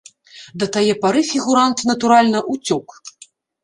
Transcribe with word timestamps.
Да 0.63 0.67
тае 0.77 0.93
пары 1.05 1.23
фігурант, 1.33 1.87
натуральна, 1.93 2.39
уцёк. 2.57 3.01